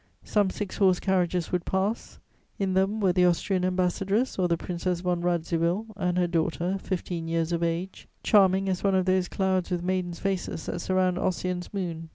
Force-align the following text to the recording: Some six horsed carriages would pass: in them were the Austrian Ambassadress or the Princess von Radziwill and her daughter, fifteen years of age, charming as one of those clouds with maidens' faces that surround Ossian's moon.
Some 0.23 0.49
six 0.49 0.77
horsed 0.77 1.03
carriages 1.03 1.51
would 1.51 1.63
pass: 1.63 2.17
in 2.57 2.73
them 2.73 2.99
were 2.99 3.13
the 3.13 3.25
Austrian 3.25 3.63
Ambassadress 3.63 4.39
or 4.39 4.47
the 4.47 4.57
Princess 4.57 5.01
von 5.01 5.21
Radziwill 5.21 5.85
and 5.95 6.17
her 6.17 6.25
daughter, 6.25 6.79
fifteen 6.79 7.27
years 7.27 7.51
of 7.51 7.61
age, 7.61 8.07
charming 8.23 8.67
as 8.67 8.83
one 8.83 8.95
of 8.95 9.05
those 9.05 9.27
clouds 9.27 9.69
with 9.69 9.83
maidens' 9.83 10.17
faces 10.17 10.65
that 10.65 10.81
surround 10.81 11.19
Ossian's 11.19 11.71
moon. 11.71 12.09